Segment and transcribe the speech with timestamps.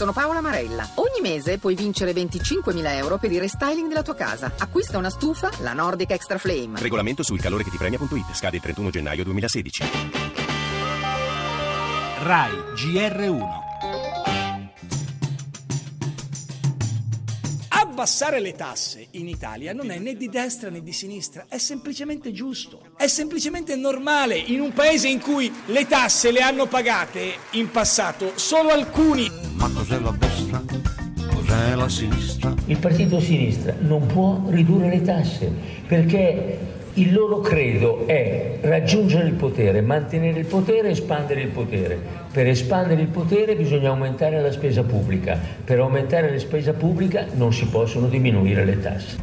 [0.00, 0.88] sono Paola Marella.
[0.94, 4.50] Ogni mese puoi vincere 25.000 euro per il restyling della tua casa.
[4.56, 6.80] Acquista una stufa, la Nordic Extra Flame.
[6.80, 8.32] Regolamento sul calore che ti premia.it.
[8.34, 9.84] Scade il 31 gennaio 2016.
[12.22, 13.69] RAI GR1
[18.00, 22.32] Abbassare le tasse in Italia non è né di destra né di sinistra, è semplicemente
[22.32, 27.70] giusto, è semplicemente normale in un paese in cui le tasse le hanno pagate in
[27.70, 29.30] passato solo alcuni.
[29.52, 30.64] Ma cos'è la destra?
[31.30, 32.54] Cos'è la sinistra?
[32.64, 35.52] Il partito sinistra non può ridurre le tasse
[35.86, 41.98] perché il loro credo è raggiungere il potere, mantenere il potere, espandere il potere.
[42.30, 47.54] Per espandere il potere bisogna aumentare la spesa pubblica, per aumentare la spesa pubblica non
[47.54, 49.16] si possono diminuire le tasse.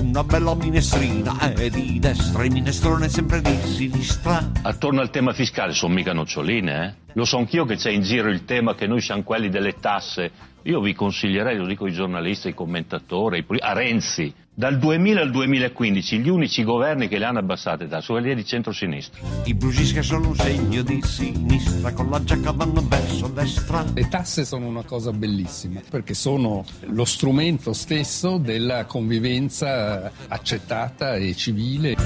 [0.00, 4.50] Una bella minestrina è di destra, il minestrone è sempre di sinistra.
[4.62, 7.10] Attorno al tema fiscale sono mica noccioline, eh?
[7.14, 10.30] Lo so anch'io che c'è in giro il tema che noi siamo quelli delle tasse.
[10.64, 16.18] Io vi consiglierei, lo dico ai giornalisti, ai commentatori, a Renzi, dal 2000 al 2015
[16.18, 19.20] gli unici governi che le hanno abbassate da quelli di centrosinistra.
[19.44, 23.84] I Brusisca sono un segno di sinistra, con la giacca vanno verso destra.
[23.92, 31.34] Le tasse sono una cosa bellissima perché sono lo strumento stesso della convivenza accettata e
[31.34, 31.96] civile.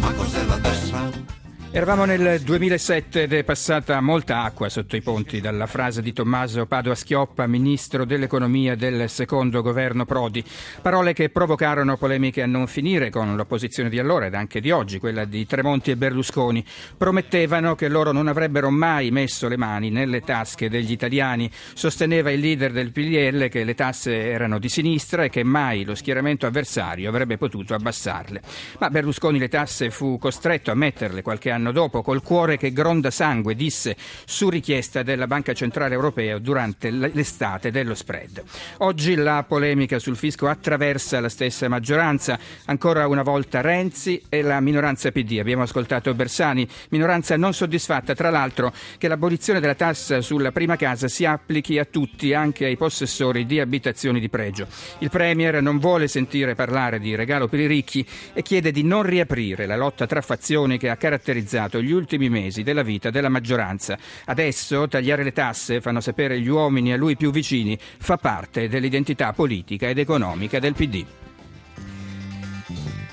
[0.00, 1.41] Ma cos'è la destra?
[1.74, 6.66] Eravamo nel 2007 ed è passata molta acqua sotto i ponti dalla frase di Tommaso
[6.66, 10.44] Padua Schioppa, ministro dell'economia del secondo governo Prodi.
[10.82, 14.98] Parole che provocarono polemiche a non finire con l'opposizione di allora ed anche di oggi,
[14.98, 16.62] quella di Tremonti e Berlusconi.
[16.98, 21.50] Promettevano che loro non avrebbero mai messo le mani nelle tasche degli italiani.
[21.72, 25.94] Sosteneva il leader del PDL che le tasse erano di sinistra e che mai lo
[25.94, 28.42] schieramento avversario avrebbe potuto abbassarle.
[28.78, 32.72] Ma Berlusconi le tasse fu costretto a metterle qualche anno anno dopo, col cuore che
[32.72, 33.96] gronda sangue, disse
[34.26, 38.42] su richiesta della Banca Centrale Europea durante l'estate dello spread.
[38.78, 44.60] Oggi la polemica sul fisco attraversa la stessa maggioranza, ancora una volta Renzi e la
[44.60, 45.38] minoranza PD.
[45.38, 51.06] Abbiamo ascoltato Bersani, minoranza non soddisfatta tra l'altro che l'abolizione della tassa sulla prima casa
[51.06, 54.66] si applichi a tutti, anche ai possessori di abitazioni di pregio.
[54.98, 59.02] Il Premier non vuole sentire parlare di regalo per i ricchi e chiede di non
[59.02, 63.28] riaprire la lotta tra fazioni che ha caratterizzato caratterizzato gli ultimi mesi della vita della
[63.28, 63.98] maggioranza.
[64.24, 69.32] Adesso tagliare le tasse, fanno sapere gli uomini a lui più vicini, fa parte dell'identità
[69.32, 71.04] politica ed economica del PD.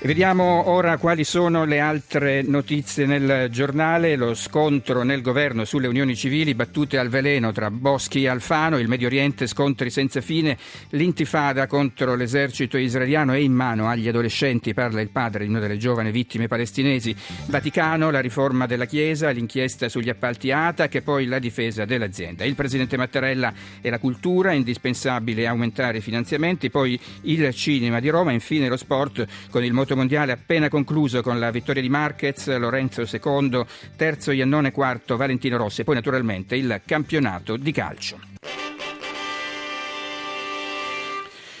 [0.02, 4.16] Vediamo ora quali sono le altre notizie nel giornale.
[4.16, 8.88] Lo scontro nel governo sulle unioni civili, battute al veleno tra Boschi e Alfano, il
[8.88, 10.56] Medio Oriente scontri senza fine,
[10.90, 15.76] l'intifada contro l'esercito israeliano è in mano agli adolescenti, parla il padre di una delle
[15.76, 17.14] giovani vittime palestinesi.
[17.48, 22.46] Vaticano, la riforma della Chiesa, l'inchiesta sugli appalti ATAC e poi la difesa dell'azienda.
[22.46, 28.32] Il presidente Mattarella e la cultura, indispensabile aumentare i finanziamenti, poi il cinema di Roma,
[28.32, 33.02] infine lo sport con il moto mondiale appena concluso con la vittoria di Marquez, Lorenzo
[33.02, 33.64] II,
[33.96, 38.18] terzo Iannone quarto Valentino Rossi e poi naturalmente il campionato di calcio.